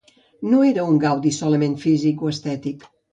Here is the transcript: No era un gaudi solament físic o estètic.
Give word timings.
No 0.53 0.61
era 0.69 0.85
un 0.93 0.95
gaudi 1.03 1.33
solament 1.39 1.75
físic 1.83 2.25
o 2.25 2.33
estètic. 2.33 2.89